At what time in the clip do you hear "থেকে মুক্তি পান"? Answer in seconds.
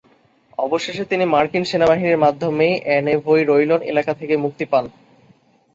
4.13-4.85